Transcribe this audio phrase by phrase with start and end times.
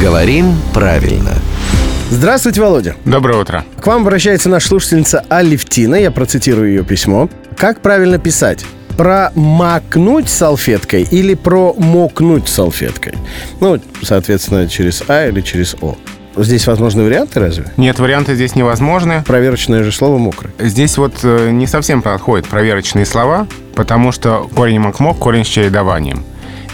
[0.00, 1.32] Говорим правильно.
[2.10, 2.96] Здравствуйте, Володя.
[3.04, 3.64] Доброе утро.
[3.80, 5.94] К вам обращается наша слушательница Алевтина.
[5.94, 7.28] Я процитирую ее письмо.
[7.54, 8.64] Как правильно писать?
[8.96, 13.12] Промакнуть салфеткой или промокнуть салфеткой?
[13.60, 15.96] Ну, соответственно, через А или через О.
[16.34, 17.66] Здесь возможны варианты разве?
[17.76, 19.22] Нет, варианты здесь невозможны.
[19.26, 20.52] Проверочное же слово мокрый.
[20.58, 26.24] Здесь вот э, не совсем подходят проверочные слова, потому что корень макмок– корень с чередованием.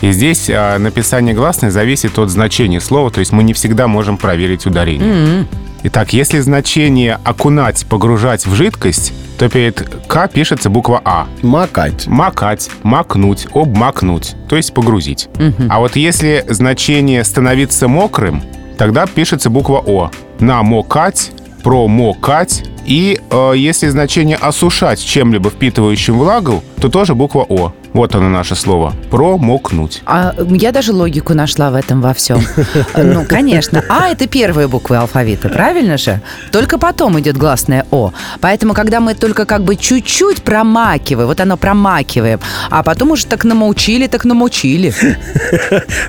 [0.01, 4.17] И здесь а, написание гласной зависит от значения слова, то есть мы не всегда можем
[4.17, 5.47] проверить ударение.
[5.83, 11.29] Итак, если значение окунать, погружать в жидкость, то перед К пишется буква А.
[11.43, 12.07] Макать.
[12.07, 15.29] Макать, макнуть, обмакнуть, то есть погрузить.
[15.69, 18.43] А вот если значение становиться мокрым,
[18.79, 20.11] тогда пишется буква О.
[20.41, 21.31] Намокать,
[21.63, 22.65] промокать.
[22.85, 27.73] И э, если значение осушать чем-либо впитывающим влагу, то тоже буква О.
[27.93, 28.93] Вот оно наше слово.
[29.11, 30.03] Промокнуть.
[30.05, 32.43] А я даже логику нашла в этом во всем.
[32.97, 33.83] Ну, конечно.
[33.89, 36.21] А это первые буквы алфавита, правильно же?
[36.53, 38.13] Только потом идет гласное О.
[38.41, 43.45] Поэтому, когда мы только как бы чуть-чуть промакиваем, вот оно промакиваем, а потом уже так
[43.45, 44.93] намучили, так намучили.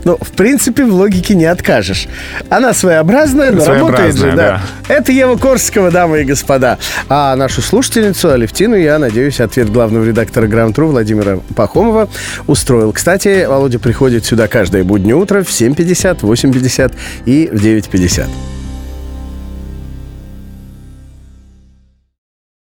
[0.03, 2.07] Ну, в принципе, в логике не откажешь.
[2.49, 4.61] Она своеобразная, но работает же, да.
[4.87, 6.77] Это Ева Корского, дамы и господа.
[7.09, 12.09] А нашу слушательницу Алевтину, я надеюсь, ответ главного редактора Грамм-Тру Владимира Пахомова
[12.47, 12.91] устроил.
[12.91, 18.56] Кстати, Володя приходит сюда каждое буднее утро в 7.50, 8.50 и в 9.50.